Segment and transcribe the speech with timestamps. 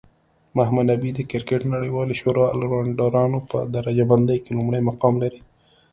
[0.57, 5.39] محمد نبي د کرکټ نړیوالی شورا الرونډرانو په درجه بندۍ کې لومړی مقام لري